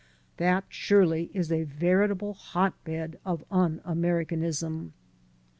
That, 0.37 0.63
surely, 0.67 1.29
is 1.31 1.51
a 1.51 1.61
veritable 1.61 2.33
hotbed 2.33 3.19
of 3.23 3.43
un 3.51 3.81
Americanism. 3.85 4.93